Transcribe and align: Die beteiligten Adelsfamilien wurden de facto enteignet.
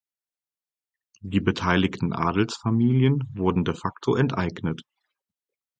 Die 1.21 1.41
beteiligten 1.41 2.11
Adelsfamilien 2.13 3.21
wurden 3.35 3.63
de 3.65 3.75
facto 3.75 4.15
enteignet. 4.15 4.81